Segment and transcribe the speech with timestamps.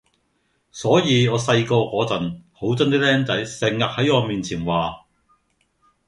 [0.71, 3.35] 所以我細個嗰陣好憎啲儬仔
[3.69, 5.05] 成日喺我面前話